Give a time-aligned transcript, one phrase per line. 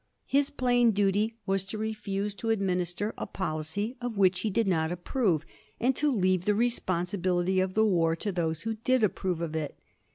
[0.25, 4.67] His plain daty was to refuse to administer a pol icy of which he did
[4.67, 5.45] not approve,
[5.79, 9.55] and to leave the respon sibility of the war to those who did approve of
[9.55, 9.77] it.